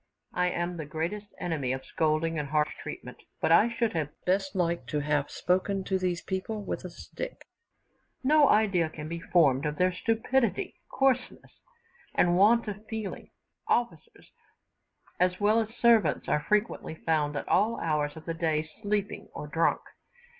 [0.33, 4.55] I am the greatest enemy of scolding and harsh treatment; but I should have best
[4.55, 7.45] liked to have spoken to these people with a stick.
[8.23, 11.51] No idea can be formed of their stupidity, coarseness,
[12.15, 13.29] and want of feeling.
[13.67, 14.31] Officers,
[15.19, 19.45] as well as servants, are frequently found at all hours of the day sleeping or
[19.45, 19.81] drunk.